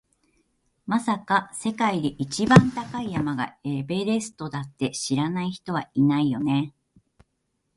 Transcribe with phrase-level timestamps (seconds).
[0.87, 6.73] まさか、世界で一番高い山がエベレストだって知らない人はいないよね？